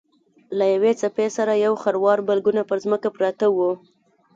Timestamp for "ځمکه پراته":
2.85-3.45